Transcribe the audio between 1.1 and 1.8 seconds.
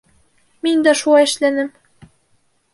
эшләнем.